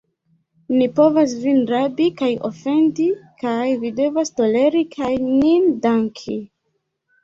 Ni 0.77 0.87
povas 0.99 1.35
vin 1.43 1.59
rabi 1.73 2.07
kaj 2.23 2.31
ofendi, 2.51 3.07
kaj 3.45 3.55
vi 3.85 3.95
devas 4.03 4.37
toleri 4.43 4.85
kaj 5.01 5.15
nin 5.33 5.73
danki. 5.89 6.45